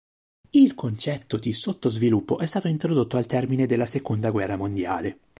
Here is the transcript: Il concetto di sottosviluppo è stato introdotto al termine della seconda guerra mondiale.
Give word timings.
Il 0.49 0.73
concetto 0.73 1.37
di 1.37 1.53
sottosviluppo 1.53 2.39
è 2.39 2.47
stato 2.47 2.67
introdotto 2.67 3.17
al 3.17 3.27
termine 3.27 3.67
della 3.67 3.85
seconda 3.85 4.31
guerra 4.31 4.55
mondiale. 4.57 5.19